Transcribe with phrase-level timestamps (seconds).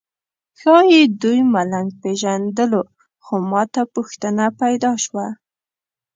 [0.59, 2.81] ښایي دوی ملنګ پېژندلو
[3.23, 5.27] خو ماته پوښتنه پیدا شوه.